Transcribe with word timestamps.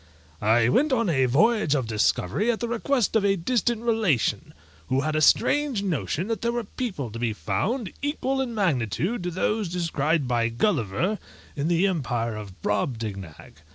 I 0.41 0.67
went 0.67 0.91
on 0.91 1.11
a 1.11 1.27
voyage 1.27 1.75
of 1.75 1.85
discovery 1.85 2.49
at 2.49 2.59
the 2.59 2.67
request 2.67 3.15
of 3.15 3.23
a 3.23 3.35
distant 3.35 3.83
relation, 3.83 4.51
who 4.87 5.01
had 5.01 5.15
a 5.15 5.21
strange 5.21 5.83
notion 5.83 6.25
that 6.25 6.41
there 6.41 6.51
were 6.51 6.63
people 6.63 7.11
to 7.11 7.19
be 7.19 7.33
found 7.33 7.93
equal 8.01 8.41
in 8.41 8.55
magnitude 8.55 9.21
to 9.21 9.29
those 9.29 9.69
described 9.69 10.27
by 10.27 10.49
Gulliver 10.49 11.19
in 11.55 11.67
the 11.67 11.85
empire 11.85 12.35
of 12.35 12.63
BROBDIGNAG. 12.63 13.57